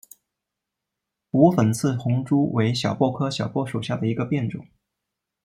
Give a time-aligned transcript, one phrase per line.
[1.29, 4.65] 无粉刺红珠为小檗科小檗属下的一个变种。